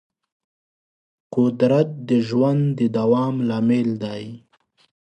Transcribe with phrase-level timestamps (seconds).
[1.35, 4.23] قدرت د ژوند د دوام لامل دی.